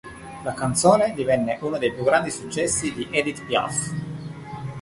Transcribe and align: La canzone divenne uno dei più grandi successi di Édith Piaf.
La 0.43 0.55
canzone 0.55 1.13
divenne 1.13 1.59
uno 1.61 1.77
dei 1.77 1.93
più 1.93 2.03
grandi 2.03 2.31
successi 2.31 2.91
di 2.91 3.07
Édith 3.11 3.45
Piaf. 3.45 3.93